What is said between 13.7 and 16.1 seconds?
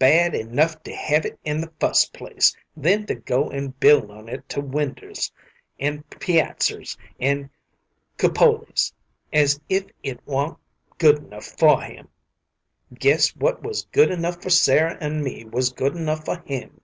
good enough for Sarah an' me was good